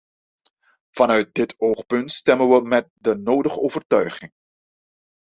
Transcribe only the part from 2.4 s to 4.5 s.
wij met de nodige overtuiging.